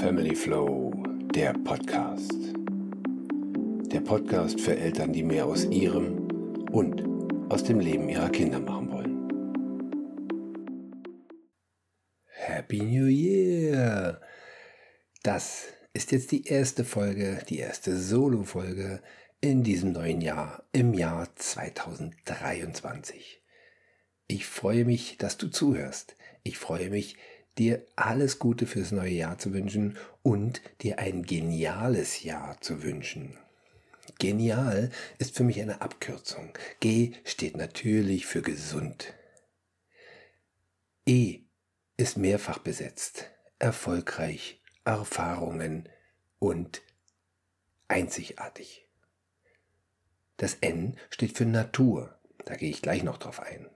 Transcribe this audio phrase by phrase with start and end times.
[0.00, 0.90] Family Flow,
[1.34, 2.32] der Podcast.
[3.92, 6.26] Der Podcast für Eltern, die mehr aus ihrem
[6.70, 7.04] und
[7.52, 9.28] aus dem Leben ihrer Kinder machen wollen.
[12.28, 14.22] Happy New Year!
[15.22, 19.02] Das ist jetzt die erste Folge, die erste Solo-Folge
[19.42, 23.42] in diesem neuen Jahr, im Jahr 2023.
[24.28, 26.16] Ich freue mich, dass du zuhörst.
[26.42, 27.18] Ich freue mich,
[27.58, 33.36] dir alles Gute fürs neue Jahr zu wünschen und dir ein geniales Jahr zu wünschen.
[34.18, 36.52] Genial ist für mich eine Abkürzung.
[36.80, 39.14] G steht natürlich für gesund.
[41.06, 41.40] E
[41.96, 43.30] ist mehrfach besetzt.
[43.58, 45.88] Erfolgreich, Erfahrungen
[46.38, 46.82] und
[47.88, 48.86] einzigartig.
[50.36, 52.18] Das N steht für Natur.
[52.46, 53.68] Da gehe ich gleich noch drauf ein.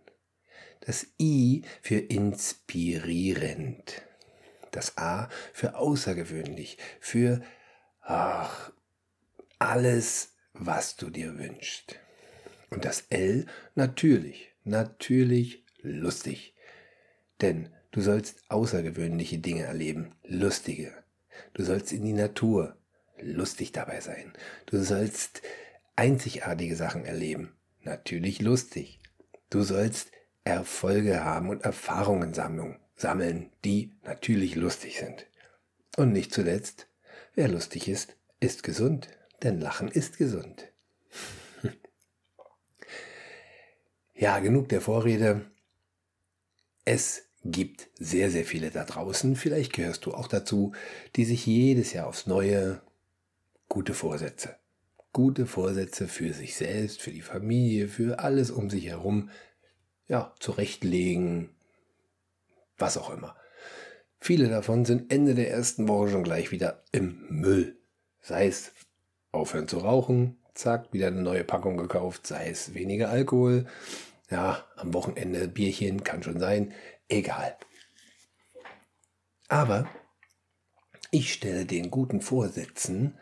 [0.80, 4.02] Das I für inspirierend.
[4.70, 7.43] Das A für außergewöhnlich, für
[8.01, 8.73] ach,
[9.59, 11.98] alles, was du dir wünschst.
[12.70, 16.54] Und das L natürlich, natürlich lustig.
[17.40, 20.92] Denn du sollst außergewöhnliche Dinge erleben, lustige.
[21.52, 22.76] Du sollst in die Natur
[23.20, 24.32] lustig dabei sein.
[24.66, 25.42] Du sollst
[25.96, 29.01] einzigartige Sachen erleben, natürlich lustig.
[29.51, 30.10] Du sollst
[30.45, 35.26] Erfolge haben und Erfahrungen sammeln, die natürlich lustig sind.
[35.96, 36.88] Und nicht zuletzt,
[37.34, 39.09] wer lustig ist, ist gesund,
[39.42, 40.70] denn Lachen ist gesund.
[44.14, 45.51] ja, genug der Vorrede.
[46.84, 50.73] Es gibt sehr, sehr viele da draußen, vielleicht gehörst du auch dazu,
[51.16, 52.80] die sich jedes Jahr aufs Neue
[53.68, 54.56] gute Vorsätze,
[55.12, 59.30] gute Vorsätze für sich selbst, für die Familie, für alles um sich herum
[60.09, 61.51] ja, zurechtlegen,
[62.79, 63.37] was auch immer.
[64.21, 67.78] Viele davon sind Ende der ersten Woche schon gleich wieder im Müll.
[68.21, 68.72] Sei es
[69.32, 73.66] aufhören zu rauchen, zack, wieder eine neue Packung gekauft, sei es weniger Alkohol,
[74.31, 76.72] ja, am Wochenende Bierchen, kann schon sein,
[77.09, 77.56] egal.
[79.48, 79.88] Aber
[81.10, 83.19] ich stelle den guten Vorsätzen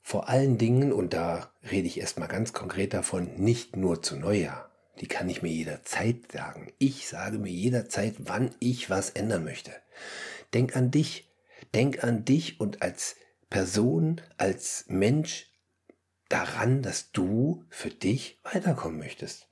[0.00, 4.71] vor allen Dingen, und da rede ich erstmal ganz konkret davon, nicht nur zu Neujahr,
[5.00, 6.72] die kann ich mir jederzeit sagen.
[6.78, 9.72] Ich sage mir jederzeit, wann ich was ändern möchte.
[10.54, 11.28] Denk an dich.
[11.74, 13.16] Denk an dich und als
[13.48, 15.50] Person, als Mensch
[16.28, 19.48] daran, dass du für dich weiterkommen möchtest.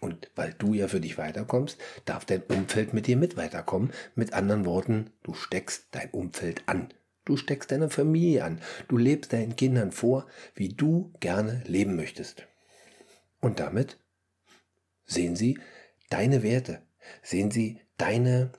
[0.00, 3.92] Und weil du ja für dich weiterkommst, darf dein Umfeld mit dir mit weiterkommen.
[4.14, 6.92] Mit anderen Worten, du steckst dein Umfeld an.
[7.24, 8.60] Du steckst deine Familie an.
[8.88, 12.46] Du lebst deinen Kindern vor, wie du gerne leben möchtest.
[13.40, 13.98] Und damit
[15.10, 15.58] Sehen Sie
[16.08, 16.82] deine Werte.
[17.20, 18.52] Sehen Sie deine,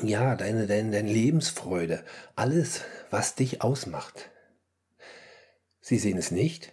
[0.00, 2.04] ja, deine, deine, deine Lebensfreude.
[2.36, 4.30] Alles, was dich ausmacht.
[5.80, 6.72] Sie sehen es nicht,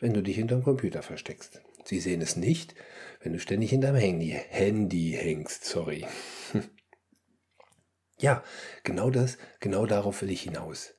[0.00, 1.60] wenn du dich hinterm Computer versteckst.
[1.84, 2.74] Sie sehen es nicht,
[3.20, 6.06] wenn du ständig hinterm Handy, Handy hängst, sorry.
[8.18, 8.42] ja,
[8.84, 10.94] genau das, genau darauf will ich hinaus.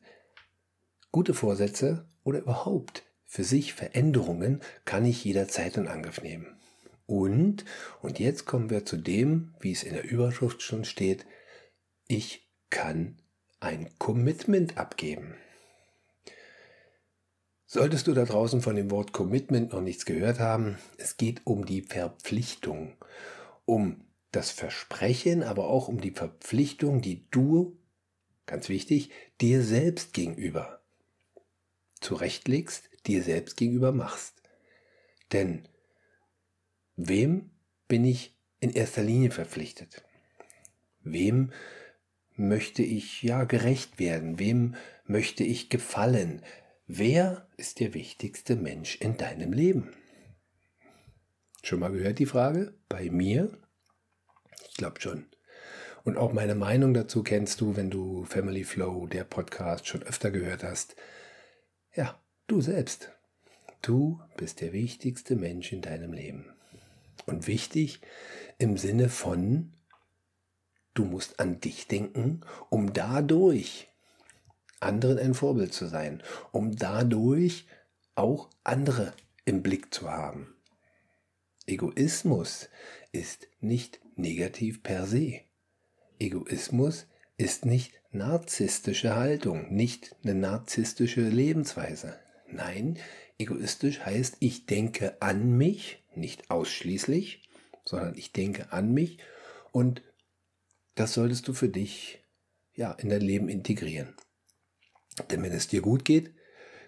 [1.12, 6.61] Gute Vorsätze oder überhaupt für sich Veränderungen kann ich jederzeit in Angriff nehmen.
[7.12, 7.66] Und,
[8.02, 11.26] und jetzt kommen wir zu dem, wie es in der Überschrift schon steht,
[12.08, 13.18] ich kann
[13.60, 15.36] ein Commitment abgeben.
[17.66, 21.66] Solltest du da draußen von dem Wort Commitment noch nichts gehört haben, es geht um
[21.66, 22.96] die Verpflichtung,
[23.66, 27.78] um das Versprechen, aber auch um die Verpflichtung, die du,
[28.46, 29.12] ganz wichtig,
[29.42, 30.82] dir selbst gegenüber
[32.00, 34.42] zurechtlegst, dir selbst gegenüber machst.
[35.34, 35.68] Denn
[37.03, 37.50] Wem
[37.88, 40.03] bin ich in erster Linie verpflichtet?
[41.01, 41.51] Wem
[42.35, 44.38] möchte ich ja gerecht werden?
[44.38, 44.75] Wem
[45.06, 46.44] möchte ich gefallen?
[46.85, 49.89] Wer ist der wichtigste Mensch in deinem Leben?
[51.63, 52.75] Schon mal gehört die Frage?
[52.88, 53.57] Bei mir?
[54.69, 55.25] Ich glaube schon.
[56.04, 60.30] Und auch meine Meinung dazu kennst du, wenn du Family Flow, der Podcast, schon öfter
[60.30, 60.95] gehört hast.
[61.95, 63.12] Ja, du selbst.
[63.81, 66.54] Du bist der wichtigste Mensch in deinem Leben.
[67.25, 68.02] Und wichtig
[68.58, 69.74] im Sinne von,
[70.94, 73.90] du musst an dich denken, um dadurch
[74.80, 76.22] anderen ein Vorbild zu sein,
[76.52, 77.68] um dadurch
[78.16, 79.13] auch andere
[79.46, 80.56] im Blick zu haben.
[81.68, 82.69] Egoismus
[83.12, 85.42] ist nicht negativ per se.
[86.19, 87.07] Egoismus
[87.38, 92.19] ist nicht narzisstische Haltung, nicht eine narzisstische Lebensweise.
[92.48, 93.00] Nein,
[93.38, 97.50] egoistisch heißt, ich denke an mich nicht ausschließlich,
[97.86, 99.19] sondern ich denke an mich
[99.72, 100.02] und
[100.96, 102.24] das solltest du für dich
[102.75, 104.16] ja in dein Leben integrieren.
[105.30, 106.34] Denn wenn es dir gut geht,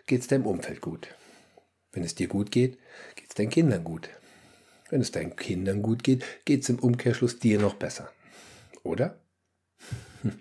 [0.05, 1.15] geht es deinem Umfeld gut.
[1.91, 2.77] Wenn es dir gut geht,
[3.15, 4.09] geht es deinen Kindern gut.
[4.89, 8.11] Wenn es deinen Kindern gut geht, geht es im Umkehrschluss dir noch besser.
[8.83, 9.21] Oder?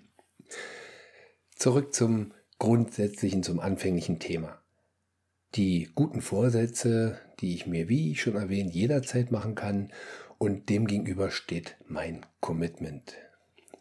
[1.55, 4.62] Zurück zum grundsätzlichen, zum anfänglichen Thema.
[5.55, 9.91] Die guten Vorsätze, die ich mir, wie ich schon erwähnt, jederzeit machen kann
[10.39, 13.15] und dem gegenüber steht mein Commitment.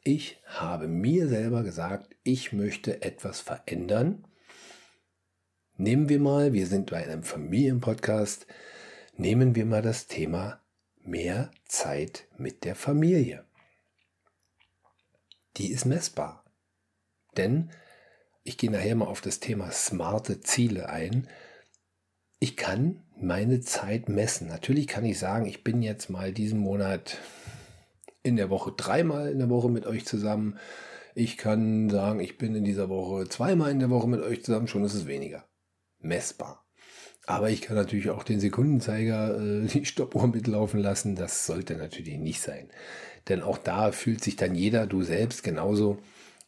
[0.04, 4.26] Ich habe mir selber gesagt, ich möchte etwas verändern.
[5.78, 8.46] Nehmen wir mal, wir sind bei einem Familienpodcast,
[9.16, 10.60] nehmen wir mal das Thema
[11.02, 13.46] mehr Zeit mit der Familie.
[15.56, 16.44] Die ist messbar.
[17.38, 17.70] Denn
[18.44, 21.28] ich gehe nachher mal auf das Thema smarte Ziele ein.
[22.42, 24.48] Ich kann meine Zeit messen.
[24.48, 27.18] Natürlich kann ich sagen, ich bin jetzt mal diesen Monat
[28.24, 30.58] in der Woche dreimal in der Woche mit euch zusammen.
[31.14, 34.66] Ich kann sagen, ich bin in dieser Woche zweimal in der Woche mit euch zusammen,
[34.66, 35.44] schon ist es weniger.
[36.00, 36.66] Messbar.
[37.26, 41.14] Aber ich kann natürlich auch den Sekundenzeiger, äh, die Stoppuhr mitlaufen lassen.
[41.14, 42.70] Das sollte natürlich nicht sein.
[43.28, 46.00] Denn auch da fühlt sich dann jeder, du selbst, genauso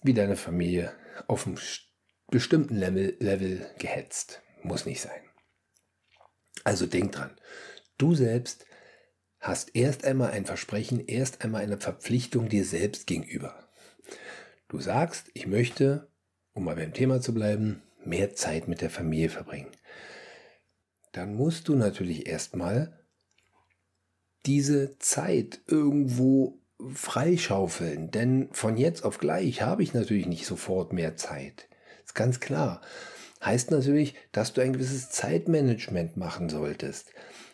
[0.03, 0.91] wie deine Familie
[1.29, 1.57] auf einem
[2.33, 4.43] bestimmten Level, Level gehetzt.
[4.65, 5.21] Muss nicht sein.
[6.65, 7.31] Also denk dran,
[7.99, 8.67] du selbst
[9.39, 13.69] hast erst einmal ein Versprechen, erst einmal eine Verpflichtung dir selbst gegenüber.
[14.69, 16.09] Du sagst, ich möchte,
[16.55, 19.71] um mal beim Thema zu bleiben, mehr Zeit mit der Familie verbringen.
[21.13, 22.99] Dann musst du natürlich erstmal
[24.47, 26.61] diese Zeit irgendwo
[26.93, 31.69] freischaufeln, denn von jetzt auf gleich habe ich natürlich nicht sofort mehr Zeit.
[32.05, 32.81] Ist ganz klar.
[33.45, 37.13] Heißt natürlich, dass du ein gewisses Zeitmanagement machen solltest.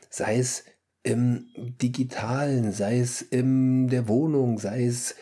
[0.09, 0.63] Sei es
[1.03, 5.17] im digitalen, sei es in der Wohnung, sei es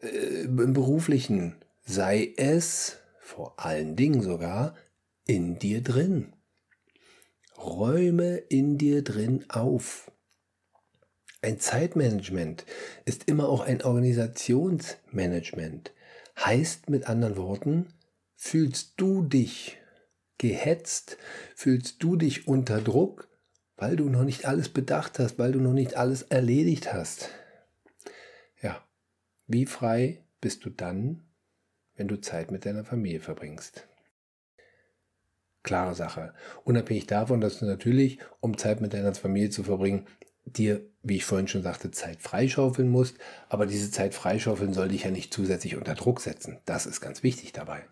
[0.00, 4.76] äh, im beruflichen, sei es vor allen Dingen sogar
[5.26, 6.32] in dir drin.
[7.58, 10.10] Räume in dir drin auf.
[11.42, 12.64] Ein Zeitmanagement
[13.04, 15.92] ist immer auch ein Organisationsmanagement.
[16.38, 17.88] Heißt mit anderen Worten,
[18.36, 19.76] fühlst du dich
[20.38, 21.16] gehetzt,
[21.54, 23.28] fühlst du dich unter Druck,
[23.76, 27.30] weil du noch nicht alles bedacht hast, weil du noch nicht alles erledigt hast.
[28.60, 28.82] Ja,
[29.46, 31.24] wie frei bist du dann,
[31.96, 33.88] wenn du Zeit mit deiner Familie verbringst?
[35.62, 36.34] Klare Sache.
[36.64, 40.06] Unabhängig davon, dass du natürlich, um Zeit mit deiner Familie zu verbringen,
[40.44, 43.16] dir, wie ich vorhin schon sagte, Zeit freischaufeln musst.
[43.48, 46.58] Aber diese Zeit freischaufeln soll dich ja nicht zusätzlich unter Druck setzen.
[46.66, 47.84] Das ist ganz wichtig dabei.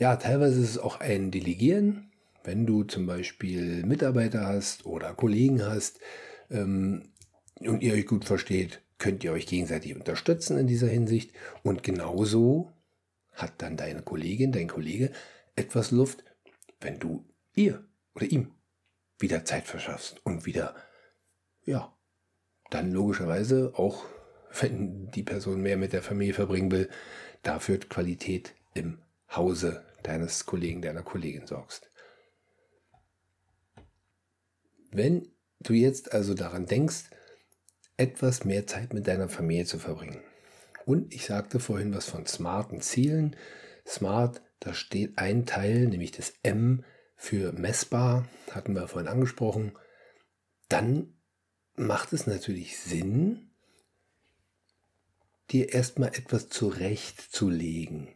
[0.00, 2.10] Ja, teilweise ist es auch ein Delegieren.
[2.42, 6.00] Wenn du zum Beispiel Mitarbeiter hast oder Kollegen hast
[6.50, 7.12] ähm,
[7.60, 11.34] und ihr euch gut versteht, könnt ihr euch gegenseitig unterstützen in dieser Hinsicht.
[11.62, 12.72] Und genauso
[13.34, 15.12] hat dann deine Kollegin, dein Kollege
[15.54, 16.24] etwas Luft,
[16.80, 18.52] wenn du ihr oder ihm
[19.18, 20.76] wieder Zeit verschaffst und wieder,
[21.66, 21.94] ja,
[22.70, 24.06] dann logischerweise auch,
[24.62, 26.88] wenn die Person mehr mit der Familie verbringen will,
[27.42, 29.02] dafür Qualität im
[29.36, 31.90] Hause deines Kollegen, deiner Kollegin sorgst.
[34.90, 35.28] Wenn
[35.60, 37.10] du jetzt also daran denkst,
[37.96, 40.22] etwas mehr Zeit mit deiner Familie zu verbringen.
[40.86, 43.36] Und ich sagte vorhin was von smarten Zielen.
[43.86, 46.84] Smart, da steht ein Teil, nämlich das M
[47.16, 49.76] für messbar, hatten wir vorhin angesprochen.
[50.68, 51.14] Dann
[51.74, 53.50] macht es natürlich Sinn,
[55.50, 58.08] dir erstmal etwas zurechtzulegen.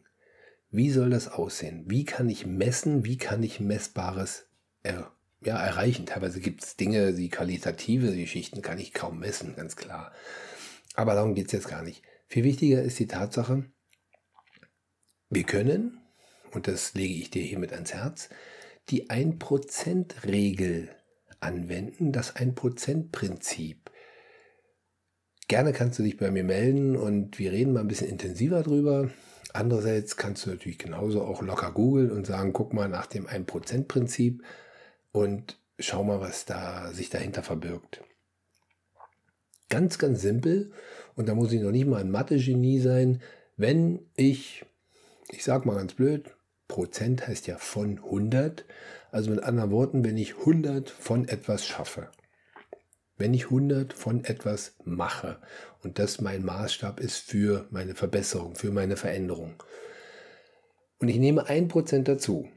[0.75, 1.85] Wie soll das aussehen?
[1.87, 3.05] Wie kann ich messen?
[3.05, 4.49] Wie kann ich Messbares
[4.83, 6.05] er, ja, erreichen?
[6.05, 10.11] Teilweise gibt es Dinge, die qualitative Geschichten kann ich kaum messen, ganz klar.
[10.95, 12.03] Aber darum geht es jetzt gar nicht.
[12.27, 13.67] Viel wichtiger ist die Tatsache,
[15.31, 16.01] wir können,
[16.51, 18.29] und das lege ich dir hiermit ans Herz,
[18.89, 20.89] die 1%-Regel
[21.39, 23.93] anwenden, das 1%-Prinzip.
[25.47, 29.13] Gerne kannst du dich bei mir melden und wir reden mal ein bisschen intensiver drüber.
[29.55, 34.43] Andererseits kannst du natürlich genauso auch locker googeln und sagen, guck mal nach dem 1%-Prinzip
[35.13, 38.03] und schau mal, was da sich dahinter verbirgt.
[39.69, 40.73] Ganz, ganz simpel.
[41.15, 43.23] Und da muss ich noch nicht mal ein Mathe-Genie sein.
[43.57, 44.65] Wenn ich,
[45.31, 46.35] ich sag mal ganz blöd,
[46.67, 48.65] Prozent heißt ja von 100.
[49.13, 52.09] Also mit anderen Worten, wenn ich 100 von etwas schaffe,
[53.17, 55.41] wenn ich 100 von etwas mache
[55.83, 59.63] und das mein Maßstab ist für meine Verbesserung, für meine Veränderung
[61.05, 62.49] und ich nehme 1% dazu,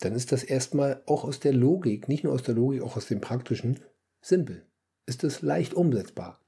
[0.00, 3.06] dann ist das erstmal auch aus der Logik, nicht nur aus der Logik, auch aus
[3.06, 3.80] dem Praktischen,
[4.22, 4.66] simpel.
[5.04, 6.40] Ist es leicht umsetzbar.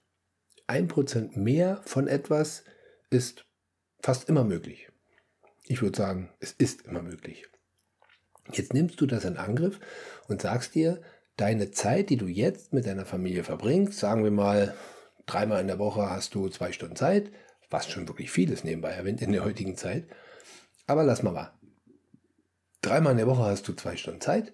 [0.69, 2.65] 1% mehr von etwas
[3.11, 3.45] ist
[4.01, 4.89] fast immer möglich.
[5.65, 7.47] Ich würde sagen, es ist immer möglich.
[8.51, 9.81] Jetzt nimmst du das in Angriff
[10.29, 11.03] und sagst dir,
[11.37, 14.75] deine Zeit, die du jetzt mit deiner Familie verbringst, sagen wir mal,
[15.27, 17.33] dreimal in der Woche hast du zwei Stunden Zeit,
[17.71, 20.07] was schon wirklich viel ist nebenbei erwähnt in der heutigen Zeit.
[20.87, 21.53] Aber lass mal mal.
[22.83, 24.53] Dreimal in der Woche hast du zwei Stunden Zeit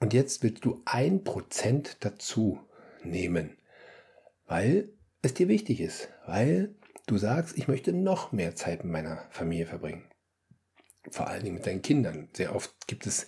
[0.00, 2.60] und jetzt willst du ein Prozent dazu
[3.04, 3.56] nehmen,
[4.46, 4.92] weil
[5.22, 6.74] es dir wichtig ist, weil
[7.06, 10.04] du sagst, ich möchte noch mehr Zeit mit meiner Familie verbringen.
[11.10, 12.28] Vor allen Dingen mit deinen Kindern.
[12.32, 13.26] Sehr oft gibt es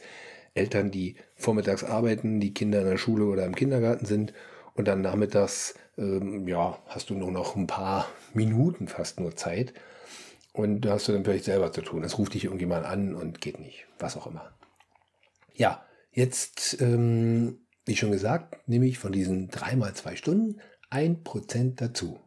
[0.55, 4.33] Eltern, die vormittags arbeiten, die Kinder in der Schule oder im Kindergarten sind
[4.75, 9.75] und dann nachmittags, ähm, ja, hast du nur noch ein paar Minuten fast nur Zeit
[10.53, 12.05] und da hast du dann vielleicht selber zu tun.
[12.05, 14.57] Es ruft dich irgendjemand an und geht nicht, was auch immer.
[15.53, 21.81] Ja, jetzt, ähm, wie schon gesagt, nehme ich von diesen dreimal zwei Stunden ein Prozent
[21.81, 22.21] dazu.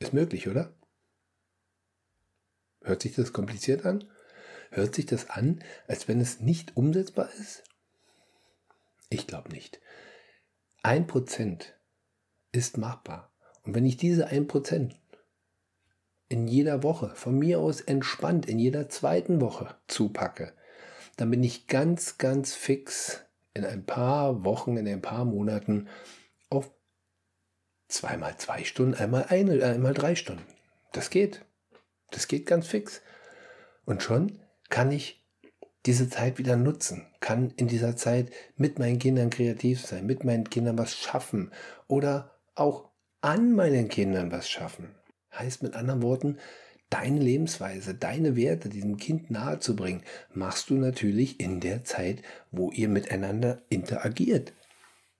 [0.00, 0.74] Ist möglich, oder?
[2.82, 4.04] Hört sich das kompliziert an?
[4.72, 7.62] Hört sich das an, als wenn es nicht umsetzbar ist?
[9.10, 9.80] Ich glaube nicht.
[10.82, 11.74] Ein Prozent
[12.52, 13.30] ist machbar.
[13.64, 14.96] Und wenn ich diese ein Prozent
[16.30, 20.54] in jeder Woche, von mir aus entspannt, in jeder zweiten Woche zupacke,
[21.18, 23.20] dann bin ich ganz, ganz fix
[23.52, 25.88] in ein paar Wochen, in ein paar Monaten
[26.48, 26.70] auf
[27.88, 30.46] zweimal zwei Stunden, einmal eine, einmal drei Stunden.
[30.92, 31.44] Das geht.
[32.10, 33.02] Das geht ganz fix.
[33.84, 34.41] Und schon
[34.72, 35.22] kann ich
[35.84, 40.48] diese Zeit wieder nutzen, kann in dieser Zeit mit meinen Kindern kreativ sein, mit meinen
[40.48, 41.52] Kindern was schaffen
[41.88, 42.88] oder auch
[43.20, 44.94] an meinen Kindern was schaffen.
[45.34, 46.38] Heißt mit anderen Worten,
[46.88, 50.02] deine Lebensweise, deine Werte diesem Kind nahezubringen,
[50.32, 54.54] machst du natürlich in der Zeit, wo ihr miteinander interagiert.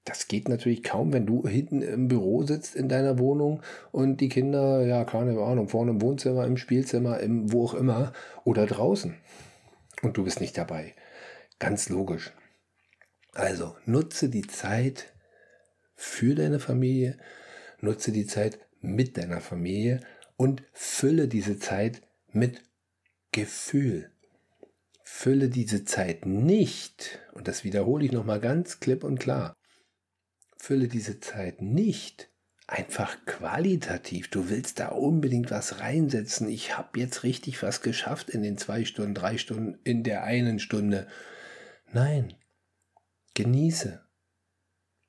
[0.05, 4.29] Das geht natürlich kaum, wenn du hinten im Büro sitzt in deiner Wohnung und die
[4.29, 8.13] Kinder, ja, keine Ahnung, vorne im Wohnzimmer, im Spielzimmer, im wo auch immer
[8.45, 9.15] oder draußen.
[10.03, 10.95] Und du bist nicht dabei.
[11.61, 12.33] Ganz logisch.
[13.33, 15.13] Also nutze die Zeit
[15.95, 17.17] für deine Familie,
[17.81, 20.01] nutze die Zeit mit deiner Familie
[20.37, 22.63] und fülle diese Zeit mit
[23.31, 24.11] Gefühl.
[25.05, 29.55] Fülle diese Zeit nicht, und das wiederhole ich nochmal ganz klipp und klar,
[30.63, 32.31] fülle diese Zeit nicht
[32.69, 34.31] einfach qualitativ.
[34.31, 36.49] Du willst da unbedingt was reinsetzen.
[36.49, 40.61] Ich habe jetzt richtig was geschafft in den zwei Stunden, drei Stunden, in der einen
[40.61, 41.09] Stunde.
[41.91, 42.35] Nein,
[43.35, 44.07] genieße.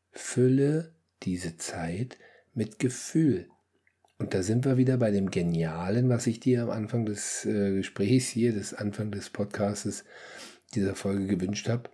[0.09, 2.17] Fülle diese Zeit
[2.55, 3.47] mit Gefühl.
[4.17, 7.75] Und da sind wir wieder bei dem Genialen, was ich dir am Anfang des äh,
[7.75, 10.03] Gesprächs hier, des Anfang des Podcasts
[10.73, 11.91] dieser Folge gewünscht habe.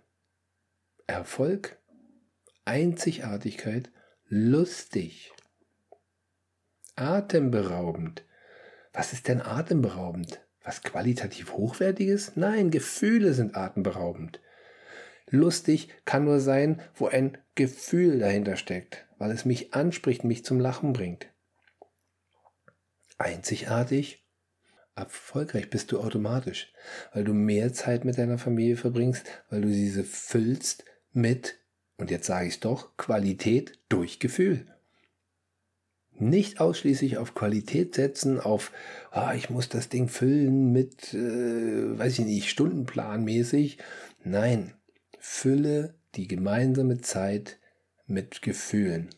[1.06, 1.79] Erfolg,
[2.70, 3.90] Einzigartigkeit,
[4.28, 5.32] lustig,
[6.96, 8.24] atemberaubend.
[8.92, 10.40] Was ist denn atemberaubend?
[10.62, 12.32] Was qualitativ hochwertiges?
[12.36, 14.40] Nein, Gefühle sind atemberaubend.
[15.28, 20.60] Lustig kann nur sein, wo ein Gefühl dahinter steckt, weil es mich anspricht, mich zum
[20.60, 21.30] Lachen bringt
[23.20, 24.24] einzigartig,
[24.96, 26.72] erfolgreich bist du automatisch,
[27.12, 31.58] weil du mehr Zeit mit deiner Familie verbringst, weil du diese füllst mit,
[32.00, 34.66] und jetzt sage ich es doch, Qualität durch Gefühl.
[36.18, 38.72] Nicht ausschließlich auf Qualität setzen, auf,
[39.10, 43.78] ah, ich muss das Ding füllen mit, äh, weiß ich nicht, stundenplanmäßig.
[44.22, 44.74] Nein,
[45.18, 47.58] fülle die gemeinsame Zeit
[48.06, 49.08] mit Gefühlen.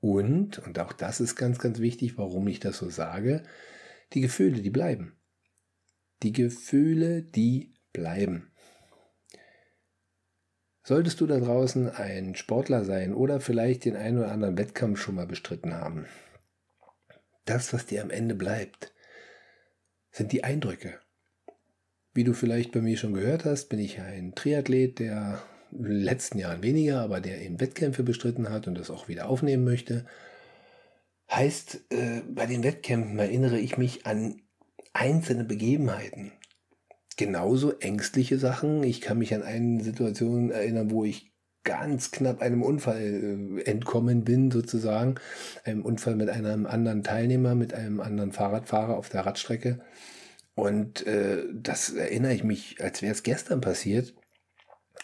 [0.00, 3.42] Und, und auch das ist ganz, ganz wichtig, warum ich das so sage,
[4.12, 5.16] die Gefühle, die bleiben.
[6.22, 8.50] Die Gefühle, die bleiben.
[10.88, 15.16] Solltest du da draußen ein Sportler sein oder vielleicht den einen oder anderen Wettkampf schon
[15.16, 16.06] mal bestritten haben,
[17.44, 18.94] das, was dir am Ende bleibt,
[20.12, 20.98] sind die Eindrücke.
[22.14, 25.42] Wie du vielleicht bei mir schon gehört hast, bin ich ein Triathlet, der
[25.72, 29.28] in den letzten Jahren weniger, aber der eben Wettkämpfe bestritten hat und das auch wieder
[29.28, 30.06] aufnehmen möchte.
[31.30, 34.40] Heißt, äh, bei den Wettkämpfen erinnere ich mich an
[34.94, 36.32] einzelne Begebenheiten.
[37.18, 38.84] Genauso ängstliche Sachen.
[38.84, 41.32] Ich kann mich an eine Situation erinnern, wo ich
[41.64, 45.16] ganz knapp einem Unfall äh, entkommen bin, sozusagen.
[45.64, 49.80] Einem Unfall mit einem anderen Teilnehmer, mit einem anderen Fahrradfahrer auf der Radstrecke.
[50.54, 54.14] Und äh, das erinnere ich mich, als wäre es gestern passiert.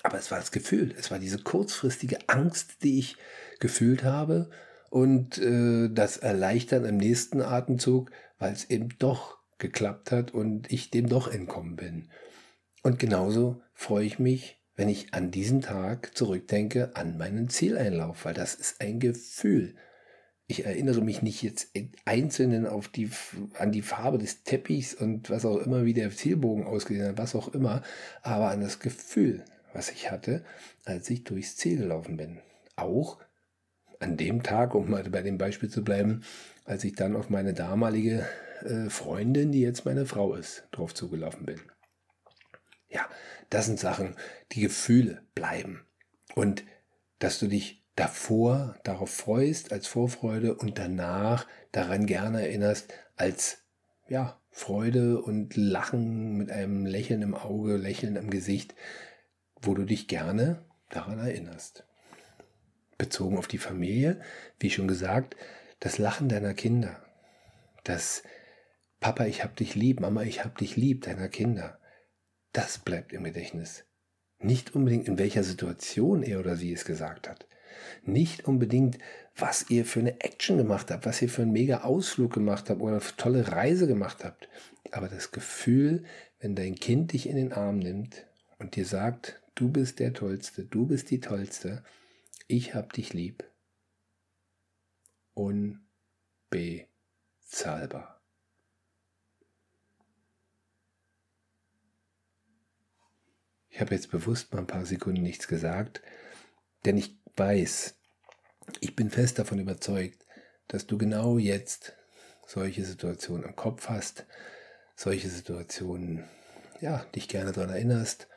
[0.05, 3.17] Aber es war das Gefühl, es war diese kurzfristige Angst, die ich
[3.59, 4.51] gefühlt habe
[4.89, 10.91] und äh, das Erleichtern im nächsten Atemzug, weil es eben doch geklappt hat und ich
[10.91, 12.09] dem doch entkommen bin.
[12.83, 18.35] Und genauso freue ich mich, wenn ich an diesen Tag zurückdenke an meinen Zieleinlauf, weil
[18.35, 19.77] das ist ein Gefühl.
[20.47, 21.71] Ich erinnere mich nicht jetzt
[22.05, 23.09] einzelnen auf die,
[23.59, 27.35] an die Farbe des Teppichs und was auch immer, wie der Zielbogen ausgesehen hat, was
[27.35, 27.83] auch immer,
[28.23, 30.45] aber an das Gefühl, was ich hatte,
[30.85, 32.41] als ich durchs Ziel gelaufen bin.
[32.77, 33.19] Auch
[34.01, 36.23] an dem Tag, um mal bei dem Beispiel zu bleiben,
[36.67, 38.27] als ich dann auf meine damalige
[38.65, 41.61] äh, Freundin, die jetzt meine Frau ist, drauf zugelaufen bin.
[42.89, 43.09] Ja,
[43.51, 44.17] das sind Sachen,
[44.53, 45.85] die Gefühle bleiben.
[46.35, 46.65] Und
[47.19, 53.59] dass du dich davor darauf freust als Vorfreude und danach daran gerne erinnerst als
[54.09, 58.75] ja, Freude und Lachen mit einem Lächeln im Auge, Lächeln im Gesicht,
[59.61, 61.85] wo du dich gerne daran erinnerst.
[62.99, 64.21] Bezogen auf die Familie,
[64.61, 65.37] wie schon gesagt,
[65.81, 67.03] das Lachen deiner Kinder,
[67.83, 68.23] das
[69.05, 71.79] Papa, ich hab dich lieb, Mama, ich hab dich lieb deiner Kinder,
[72.53, 73.85] das bleibt im Gedächtnis.
[74.39, 77.47] Nicht unbedingt in welcher Situation er oder sie es gesagt hat.
[78.05, 78.97] Nicht unbedingt,
[79.37, 82.81] was ihr für eine Action gemacht habt, was ihr für einen mega Ausflug gemacht habt
[82.81, 84.49] oder eine tolle Reise gemacht habt.
[84.91, 86.05] Aber das Gefühl,
[86.39, 88.27] wenn dein Kind dich in den Arm nimmt
[88.59, 91.85] und dir sagt, du bist der Tollste, du bist die Tollste,
[92.49, 93.45] ich hab dich lieb.
[95.35, 98.14] Unbezahlbar.
[103.75, 106.01] Ich habe jetzt bewusst mal ein paar Sekunden nichts gesagt,
[106.85, 107.97] denn ich weiß,
[108.79, 110.25] ich bin fest davon überzeugt,
[110.69, 111.97] dass du genau jetzt
[112.47, 114.27] solche Situationen im Kopf hast,
[114.95, 116.23] solche Situationen,
[116.81, 118.29] ja, dich gerne daran erinnerst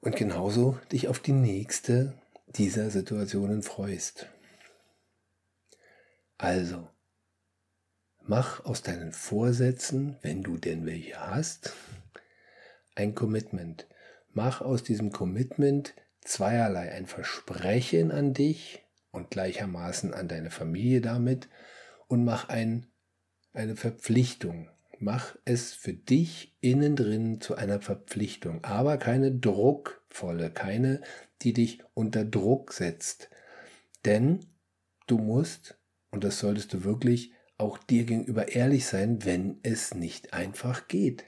[0.00, 4.26] und genauso dich auf die nächste dieser Situationen freust.
[6.36, 6.90] Also,
[8.22, 11.72] mach aus deinen Vorsätzen, wenn du denn welche hast,
[12.96, 13.86] ein Commitment.
[14.36, 21.48] Mach aus diesem Commitment zweierlei ein Versprechen an dich und gleichermaßen an deine Familie damit
[22.06, 22.84] und mach ein,
[23.54, 24.68] eine Verpflichtung.
[24.98, 31.00] Mach es für dich innen drin zu einer Verpflichtung, aber keine druckvolle, keine,
[31.40, 33.30] die dich unter Druck setzt.
[34.04, 34.40] Denn
[35.06, 35.78] du musst,
[36.10, 41.24] und das solltest du wirklich auch dir gegenüber ehrlich sein, wenn es nicht einfach geht.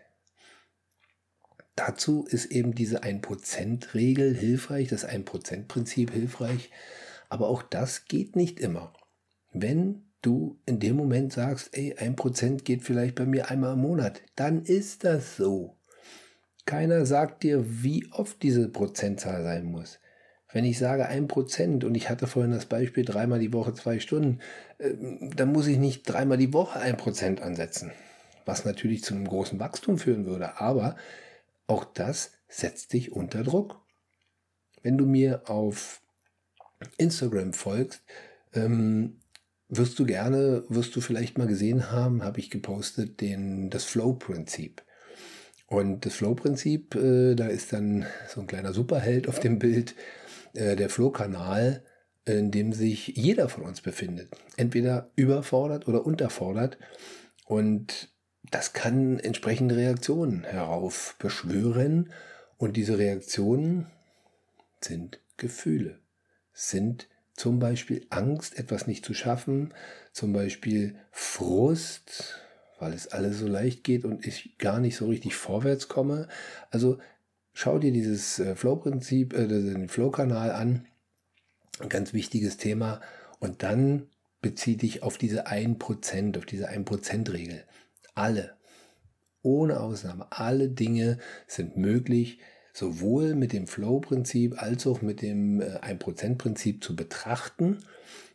[1.79, 6.73] Dazu ist eben diese 1%-Regel hilfreich, das 1%-Prinzip hilfreich,
[7.29, 8.93] aber auch das geht nicht immer.
[9.53, 14.23] Wenn du in dem Moment sagst, ey, 1% geht vielleicht bei mir einmal im Monat,
[14.35, 15.77] dann ist das so.
[16.67, 20.01] Keiner sagt dir, wie oft diese Prozentzahl sein muss.
[20.53, 24.41] Wenn ich sage 1% und ich hatte vorhin das Beispiel dreimal die Woche zwei Stunden,
[24.79, 24.95] äh,
[25.37, 27.93] dann muss ich nicht dreimal die Woche 1% ansetzen.
[28.47, 30.59] Was natürlich zu einem großen Wachstum führen würde.
[30.61, 30.97] Aber
[31.69, 33.81] auch das setzt dich unter Druck.
[34.83, 36.03] Wenn du mir auf
[36.97, 38.03] Instagram folgst,
[38.55, 39.21] ähm,
[39.69, 44.83] wirst du gerne, wirst du vielleicht mal gesehen haben, habe ich gepostet, den, das Flow-Prinzip.
[45.67, 49.95] Und das Flow-Prinzip, äh, da ist dann so ein kleiner Superheld auf dem Bild,
[50.55, 51.85] äh, der Flow-Kanal,
[52.25, 54.31] in dem sich jeder von uns befindet.
[54.57, 56.79] Entweder überfordert oder unterfordert.
[57.45, 58.11] Und
[58.51, 62.11] das kann entsprechende Reaktionen heraufbeschwören.
[62.57, 63.87] Und diese Reaktionen
[64.81, 65.99] sind Gefühle,
[66.53, 69.73] sind zum Beispiel Angst, etwas nicht zu schaffen,
[70.13, 72.41] zum Beispiel Frust,
[72.81, 76.27] weil es alles so leicht geht und ich gar nicht so richtig vorwärts komme.
[76.71, 76.99] Also
[77.53, 80.87] schau dir dieses äh, Flow-Prinzip, äh, den Flow-Kanal an,
[81.81, 83.01] ein ganz wichtiges Thema.
[83.39, 84.09] Und dann
[84.41, 87.65] bezieh dich auf diese 1%, auf diese 1%-Regel.
[88.19, 88.57] Alle,
[89.43, 92.41] ohne Ausnahme, alle Dinge sind möglich,
[92.73, 97.79] sowohl mit dem Flow-Prinzip als auch mit dem 1%-Prinzip äh, zu betrachten,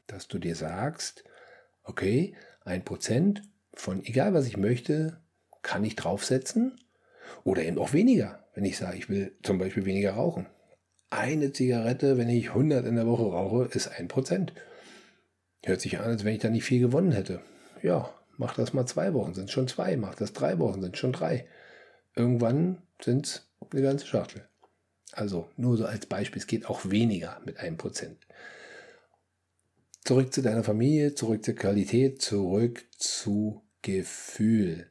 [0.08, 1.26] dass du dir sagst,
[1.84, 2.34] okay,
[2.66, 3.42] 1%
[3.74, 5.18] von egal was ich möchte,
[5.64, 6.80] kann ich draufsetzen
[7.44, 10.46] oder eben auch weniger, wenn ich sage, ich will zum Beispiel weniger rauchen.
[11.10, 14.54] Eine Zigarette, wenn ich 100 in der Woche rauche, ist 1%.
[15.66, 17.42] Hört sich an, als wenn ich da nicht viel gewonnen hätte.
[17.82, 19.96] Ja, Mach das mal zwei Wochen, sind schon zwei.
[19.98, 21.48] Mach das drei Wochen, sind schon drei.
[22.16, 24.48] Irgendwann sind es eine ganze Schachtel.
[25.12, 28.18] Also nur so als Beispiel, es geht auch weniger mit einem Prozent.
[30.04, 34.90] Zurück zu deiner Familie, zurück zur Qualität, zurück zu Gefühl.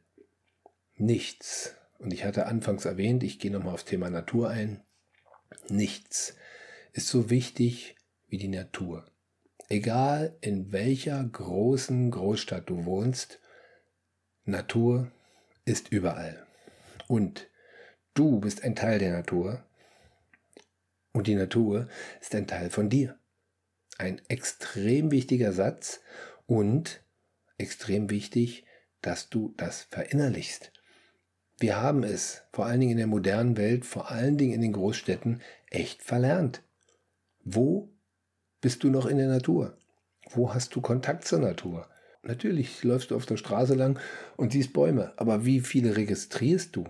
[0.97, 1.75] Nichts.
[1.99, 4.83] Und ich hatte anfangs erwähnt, ich gehe nochmal aufs Thema Natur ein.
[5.69, 6.37] Nichts
[6.93, 7.97] ist so wichtig
[8.29, 9.05] wie die Natur.
[9.69, 13.41] Egal in welcher großen Großstadt du wohnst,
[14.45, 15.11] Natur
[15.65, 16.47] ist überall.
[17.09, 17.49] Und
[18.15, 19.65] du bist ein Teil der Natur.
[21.13, 21.89] Und die Natur
[22.21, 23.19] ist ein Teil von dir.
[23.99, 26.01] Ein extrem wichtiger Satz
[26.47, 27.05] Und
[27.59, 28.65] extrem wichtig,
[29.01, 30.73] dass du das verinnerlichst.
[31.59, 34.73] Wir haben es, vor allen Dingen in der modernen Welt, vor allen Dingen in den
[34.73, 36.63] Großstädten, echt verlernt.
[37.45, 37.92] Wo
[38.63, 39.77] bist du noch in der Natur?
[40.31, 41.87] Wo hast du Kontakt zur Natur?
[42.23, 43.99] Natürlich läufst du auf der Straße lang
[44.37, 46.87] und siehst Bäume, aber wie viele registrierst du?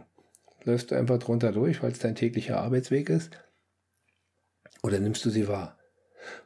[0.64, 3.30] Läufst du einfach drunter durch, weil es dein täglicher Arbeitsweg ist?
[4.82, 5.78] Oder nimmst du sie wahr?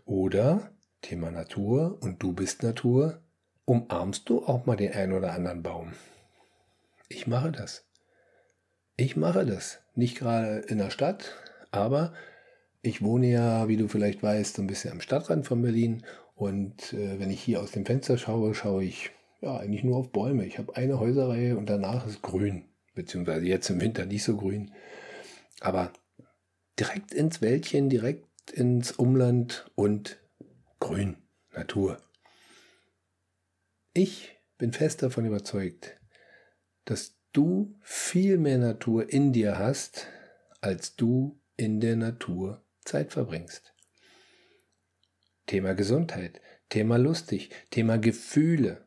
[0.05, 0.71] Oder,
[1.03, 3.21] Thema Natur und du bist Natur,
[3.65, 5.93] umarmst du auch mal den einen oder anderen Baum?
[7.09, 7.85] Ich mache das.
[8.97, 9.81] Ich mache das.
[9.95, 11.35] Nicht gerade in der Stadt,
[11.73, 12.15] aber
[12.87, 16.93] ich wohne ja, wie du vielleicht weißt, so ein bisschen am Stadtrand von Berlin und
[16.93, 20.47] äh, wenn ich hier aus dem Fenster schaue, schaue ich ja eigentlich nur auf Bäume.
[20.47, 24.73] Ich habe eine Häuserreihe und danach ist grün, beziehungsweise jetzt im Winter nicht so grün.
[25.61, 25.93] Aber
[26.79, 30.19] direkt ins Wäldchen, direkt ins Umland und
[30.79, 31.17] grün,
[31.53, 31.99] Natur.
[33.95, 35.99] Ich bin fest davon überzeugt,
[36.85, 40.07] dass du viel mehr Natur in dir hast,
[40.61, 43.75] als du in der Natur Zeit verbringst.
[45.47, 48.85] Thema Gesundheit, Thema lustig, Thema Gefühle.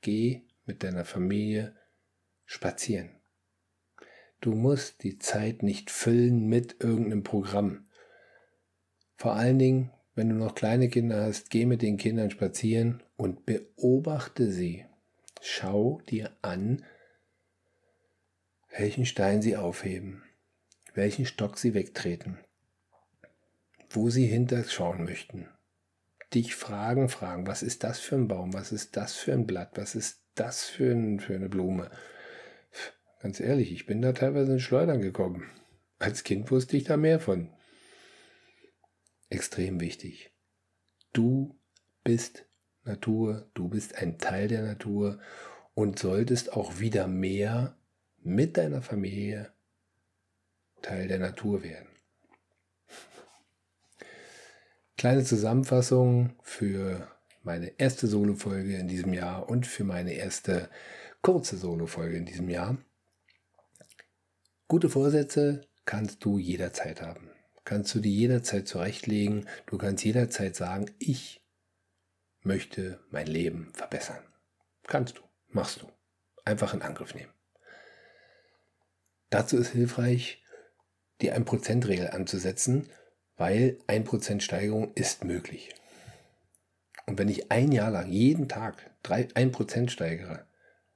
[0.00, 1.74] Geh mit deiner Familie
[2.44, 3.10] spazieren.
[4.40, 7.86] Du musst die Zeit nicht füllen mit irgendeinem Programm.
[9.16, 13.46] Vor allen Dingen, wenn du noch kleine Kinder hast, geh mit den Kindern spazieren und
[13.46, 14.84] beobachte sie.
[15.40, 16.84] Schau dir an,
[18.76, 20.22] welchen Stein sie aufheben,
[20.96, 22.38] welchen Stock sie wegtreten,
[23.90, 25.48] wo sie hinterschauen möchten.
[26.34, 29.72] Dich fragen, fragen, was ist das für ein Baum, was ist das für ein Blatt,
[29.76, 31.90] was ist das für, ein, für eine Blume.
[33.20, 35.44] Ganz ehrlich, ich bin da teilweise in Schleudern gekommen.
[35.98, 37.50] Als Kind wusste ich da mehr von.
[39.30, 40.32] Extrem wichtig.
[41.12, 41.58] Du
[42.04, 42.46] bist
[42.84, 45.18] Natur, du bist ein Teil der Natur
[45.74, 47.76] und solltest auch wieder mehr
[48.22, 49.52] mit deiner Familie
[50.86, 51.88] Teil der Natur werden.
[54.96, 57.08] Kleine Zusammenfassung für
[57.42, 60.70] meine erste Solo-Folge in diesem Jahr und für meine erste
[61.22, 62.78] kurze Solo-Folge in diesem Jahr.
[64.68, 67.30] Gute Vorsätze kannst du jederzeit haben.
[67.64, 69.48] Kannst du die jederzeit zurechtlegen.
[69.66, 71.44] Du kannst jederzeit sagen, ich
[72.42, 74.22] möchte mein Leben verbessern.
[74.86, 75.90] Kannst du, machst du.
[76.44, 77.32] Einfach in Angriff nehmen.
[79.30, 80.44] Dazu ist hilfreich,
[81.20, 82.88] die 1%-Regel anzusetzen
[83.36, 85.74] weil 1% Steigerung ist möglich.
[87.06, 90.46] Und wenn ich ein Jahr lang jeden Tag 1% steigere,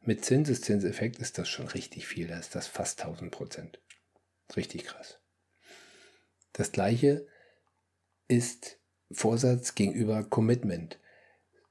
[0.01, 3.79] mit Zinseszinseffekt ist das schon richtig viel, da ist das fast 1000%
[4.57, 5.21] Richtig krass.
[6.53, 7.29] Das gleiche
[8.27, 8.79] ist
[9.13, 10.99] Vorsatz gegenüber Commitment.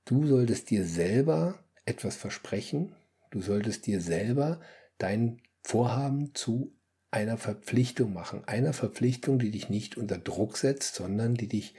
[0.05, 2.95] Du solltest dir selber etwas versprechen,
[3.31, 4.61] du solltest dir selber
[4.97, 6.78] dein Vorhaben zu
[7.11, 8.43] einer Verpflichtung machen.
[8.47, 11.73] Einer Verpflichtung, die dich nicht unter Druck setzt, sondern die dich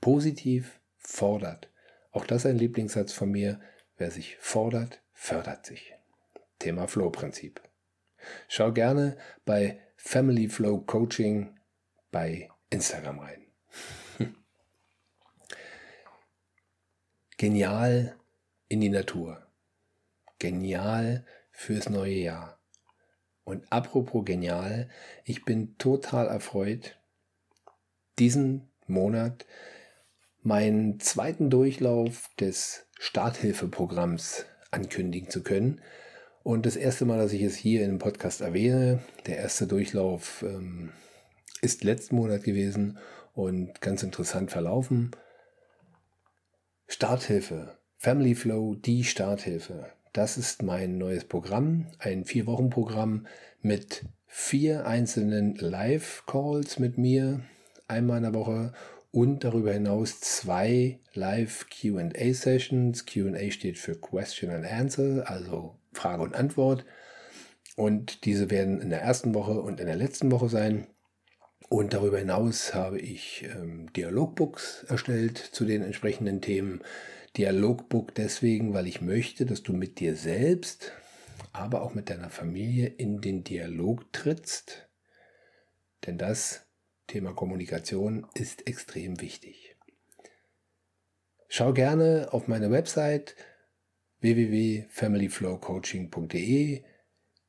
[0.00, 1.70] positiv fordert.
[2.12, 3.60] Auch das ein Lieblingssatz von mir.
[3.96, 5.94] Wer sich fordert, fördert sich.
[6.58, 7.60] Thema Flow-Prinzip.
[8.48, 11.58] Schau gerne bei Family Flow Coaching
[12.10, 13.46] bei Instagram rein.
[17.36, 18.16] Genial
[18.68, 19.46] in die Natur.
[20.38, 22.55] Genial fürs neue Jahr.
[23.46, 24.88] Und apropos genial,
[25.24, 26.98] ich bin total erfreut,
[28.18, 29.46] diesen Monat
[30.42, 35.80] meinen zweiten Durchlauf des Starthilfeprogramms ankündigen zu können.
[36.42, 40.90] Und das erste Mal, dass ich es hier dem Podcast erwähne, der erste Durchlauf ähm,
[41.60, 42.98] ist letzten Monat gewesen
[43.32, 45.12] und ganz interessant verlaufen.
[46.88, 49.92] Starthilfe, Family Flow, die Starthilfe.
[50.16, 53.26] Das ist mein neues Programm, ein Vier-Wochen-Programm
[53.60, 57.42] mit vier einzelnen Live-Calls mit mir,
[57.86, 58.72] einmal in der Woche
[59.10, 63.04] und darüber hinaus zwei Live-QA-Sessions.
[63.04, 66.86] QA steht für Question and Answer, also Frage und Antwort.
[67.76, 70.86] Und diese werden in der ersten Woche und in der letzten Woche sein.
[71.68, 76.80] Und darüber hinaus habe ich ähm, Dialogbooks erstellt zu den entsprechenden Themen.
[77.36, 80.92] Dialogbook deswegen, weil ich möchte, dass du mit dir selbst,
[81.52, 84.88] aber auch mit deiner Familie in den Dialog trittst.
[86.06, 86.66] Denn das
[87.06, 89.76] Thema Kommunikation ist extrem wichtig.
[91.48, 93.36] Schau gerne auf meine Website
[94.20, 96.82] www.familyflowcoaching.de.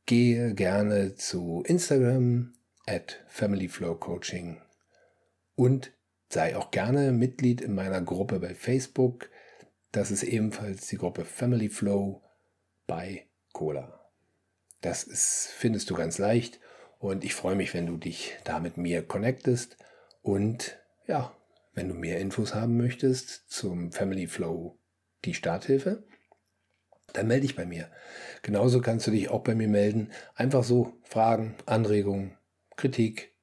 [0.06, 2.54] Gehe gerne zu Instagram
[2.86, 4.62] at familyflowcoaching
[5.56, 5.92] und
[6.30, 9.30] sei auch gerne Mitglied in meiner Gruppe bei Facebook
[9.92, 12.22] Das ist ebenfalls die Gruppe Family Flow
[12.86, 14.00] bei Cola.
[14.82, 16.60] Das ist, findest du ganz leicht
[17.00, 19.78] und ich freue mich, wenn du dich da mit mir connectest
[20.22, 21.36] und ja,
[21.74, 24.78] wenn du mehr Infos haben möchtest zum Family Flow,
[25.26, 26.04] die Starthilfe,
[27.14, 27.90] dann melde dich bei mir.
[28.42, 30.12] Genauso kannst du dich auch bei mir melden.
[30.36, 32.38] Einfach so Fragen, Anregungen,
[32.76, 33.34] Kritik,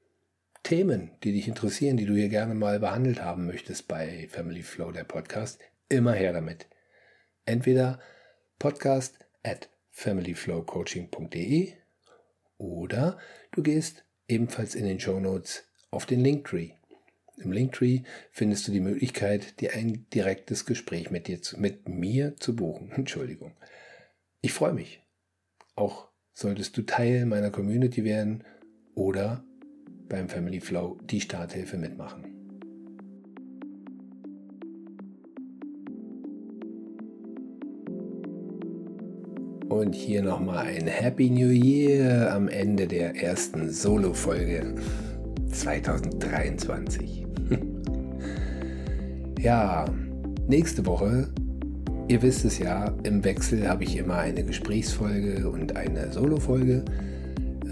[0.62, 4.92] Themen, die dich interessieren, die du hier gerne mal behandelt haben möchtest bei Family Flow,
[4.92, 5.60] der Podcast.
[5.94, 6.66] Immer her damit.
[7.46, 8.00] Entweder
[8.58, 11.72] podcast at familyflowcoaching.de
[12.58, 13.16] oder
[13.52, 16.72] du gehst ebenfalls in den Show Notes auf den Linktree.
[17.36, 18.02] Im Linktree
[18.32, 22.90] findest du die Möglichkeit, dir ein direktes Gespräch mit, dir mit mir zu buchen.
[22.96, 23.52] Entschuldigung.
[24.40, 25.00] Ich freue mich.
[25.76, 28.42] Auch solltest du Teil meiner Community werden
[28.96, 29.44] oder
[30.08, 32.33] beim Family Flow die Starthilfe mitmachen.
[39.74, 44.76] Und hier nochmal ein Happy New Year am Ende der ersten Solo-Folge
[45.50, 47.26] 2023.
[49.40, 49.84] ja,
[50.46, 51.28] nächste Woche,
[52.06, 56.84] ihr wisst es ja, im Wechsel habe ich immer eine Gesprächsfolge und eine Solo-Folge.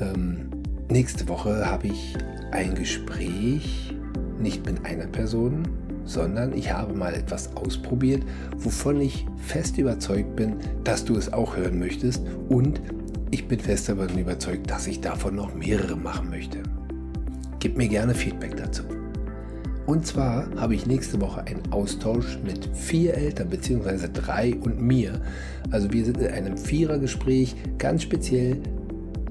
[0.00, 0.50] Ähm,
[0.90, 2.16] nächste Woche habe ich
[2.50, 3.94] ein Gespräch
[4.40, 5.68] nicht mit einer Person,
[6.04, 8.22] sondern ich habe mal etwas ausprobiert,
[8.58, 12.80] wovon ich fest überzeugt bin, dass du es auch hören möchtest und
[13.30, 16.58] ich bin fest davon überzeugt, dass ich davon noch mehrere machen möchte.
[17.60, 18.82] Gib mir gerne Feedback dazu.
[19.86, 24.08] Und zwar habe ich nächste Woche einen Austausch mit vier Eltern bzw.
[24.12, 25.20] drei und mir.
[25.70, 28.58] Also wir sind in einem Vierergespräch, ganz speziell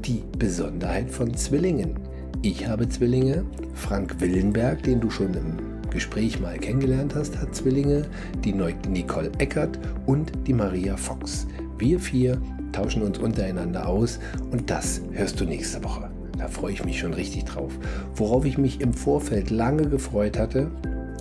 [0.06, 1.96] die Besonderheit von Zwillingen.
[2.42, 5.58] Ich habe Zwillinge, Frank Willenberg, den du schon im
[5.92, 8.06] Gespräch mal kennengelernt hast, hat Zwillinge,
[8.44, 11.46] die Nicole Eckert und die Maria Fox.
[11.78, 14.20] Wir vier tauschen uns untereinander aus
[14.52, 16.10] und das hörst du nächste Woche.
[16.38, 17.72] Da freue ich mich schon richtig drauf.
[18.16, 20.72] Worauf ich mich im Vorfeld lange gefreut hatte,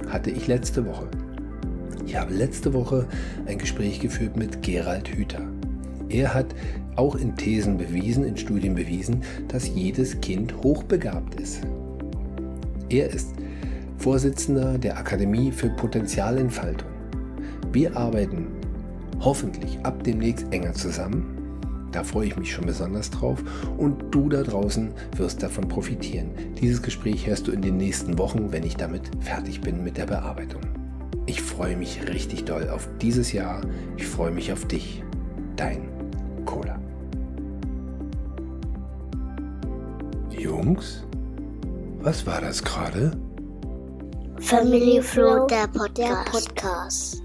[0.09, 1.09] hatte ich letzte Woche.
[2.07, 3.07] Ich habe letzte Woche
[3.47, 5.43] ein Gespräch geführt mit Gerald Hüther.
[6.09, 6.55] Er hat
[6.97, 11.61] auch in Thesen bewiesen, in Studien bewiesen, dass jedes Kind hochbegabt ist.
[12.89, 13.29] Er ist
[14.01, 16.89] Vorsitzender der Akademie für Potenzialentfaltung.
[17.71, 18.47] Wir arbeiten
[19.21, 21.37] hoffentlich ab demnächst enger zusammen.
[21.93, 23.45] Da freue ich mich schon besonders drauf
[23.77, 26.31] und du da draußen wirst davon profitieren.
[26.59, 30.07] Dieses Gespräch hörst du in den nächsten Wochen, wenn ich damit fertig bin mit der
[30.07, 30.63] Bearbeitung.
[31.27, 33.61] Ich freue mich richtig doll auf dieses Jahr.
[33.99, 35.05] Ich freue mich auf dich.
[35.57, 35.83] Dein
[36.47, 36.81] Cola.
[40.31, 41.05] Jungs,
[42.01, 43.13] was war das gerade?
[44.51, 45.97] Family Flow, der Podcast.
[45.97, 47.23] Der Podcast.